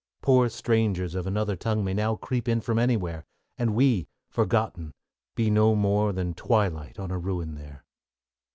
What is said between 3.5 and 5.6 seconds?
And we, forgotten, be